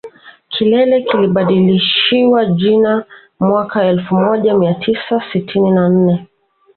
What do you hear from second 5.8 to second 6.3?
nne